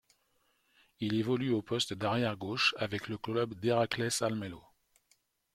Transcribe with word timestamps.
Il 0.99 1.13
évolue 1.13 1.51
au 1.51 1.61
poste 1.61 1.93
d'arrière 1.93 2.35
gauche 2.35 2.73
avec 2.79 3.07
le 3.07 3.19
club 3.19 3.53
d'Heracles 3.59 4.09
Almelo. 4.23 4.63